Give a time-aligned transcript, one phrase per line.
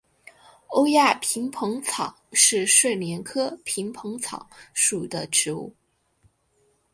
[0.69, 5.75] 欧亚萍蓬草是睡莲科萍蓬草属的植物。